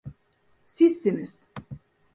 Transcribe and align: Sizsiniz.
Sizsiniz. 0.65 1.51